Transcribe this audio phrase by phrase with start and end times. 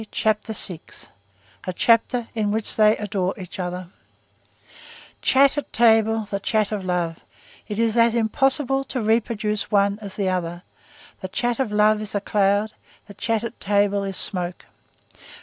[0.09, 3.89] CHAPTER VI—A CHAPTER IN WHICH THEY ADORE EACH OTHER
[5.21, 7.19] Chat at table, the chat of love;
[7.67, 10.63] it is as impossible to reproduce one as the other;
[11.19, 12.73] the chat of love is a cloud;
[13.05, 14.65] the chat at table is smoke.